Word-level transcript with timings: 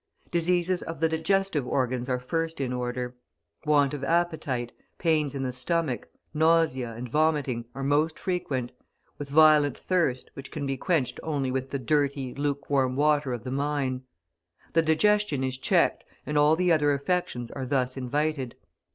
Diseases 0.31 0.81
of 0.81 0.99
the 0.99 1.07
digestive 1.07 1.67
organs 1.67 2.09
are 2.09 2.17
first 2.17 2.59
in 2.59 2.73
order; 2.73 3.15
want 3.67 3.93
of 3.93 4.03
appetite, 4.03 4.71
pains 4.97 5.35
in 5.35 5.43
the 5.43 5.53
stomach, 5.53 6.07
nausea, 6.33 6.93
and 6.95 7.07
vomiting, 7.07 7.65
are 7.75 7.83
most 7.83 8.17
frequent, 8.17 8.71
with 9.19 9.29
violent 9.29 9.77
thirst, 9.77 10.31
which 10.33 10.49
can 10.49 10.65
be 10.65 10.75
quenched 10.75 11.19
only 11.21 11.51
with 11.51 11.69
the 11.69 11.77
dirty, 11.77 12.33
lukewarm 12.33 12.95
water 12.95 13.31
of 13.31 13.43
the 13.43 13.51
mine; 13.51 14.01
the 14.73 14.81
digestion 14.81 15.43
is 15.43 15.55
checked 15.59 16.03
and 16.25 16.35
all 16.35 16.55
the 16.55 16.71
other 16.71 16.93
affections 16.93 17.51
are 17.51 17.67
thus 17.67 17.95
invited. 17.95 18.55